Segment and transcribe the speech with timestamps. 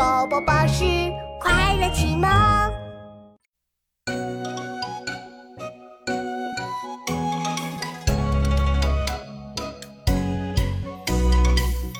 [0.00, 0.82] 宝宝巴士
[1.38, 2.26] 快乐启蒙。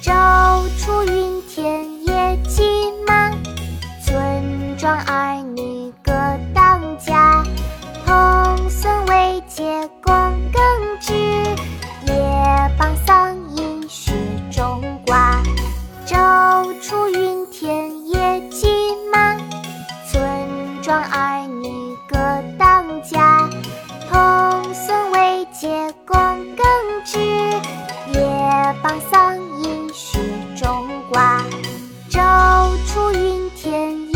[0.03, 3.33] 昼出耘田野鸡马，
[4.03, 6.11] 村庄儿女各
[6.55, 7.45] 当家。
[8.07, 9.87] 童孙未解
[20.91, 22.17] 双儿女各
[22.59, 23.49] 当家。
[24.11, 25.69] 童孙未解
[26.05, 26.17] 供
[26.57, 26.67] 耕
[27.05, 27.21] 织，
[28.13, 30.19] 也傍桑阴学
[30.57, 31.41] 种瓜。
[32.11, 32.21] 昼
[32.89, 34.10] 出耘田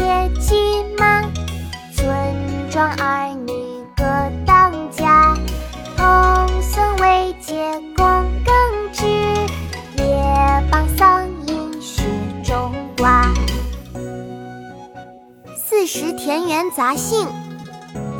[15.66, 17.26] 四时田园杂兴》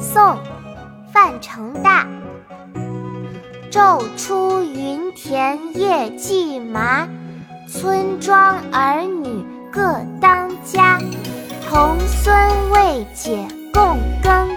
[0.00, 0.23] 宋·
[1.12, 2.06] 范成大。
[3.70, 7.06] 昼出耘田夜绩麻，
[7.69, 10.98] 村庄儿女各当家。
[11.69, 12.34] 童孙
[12.70, 14.53] 未解供耕，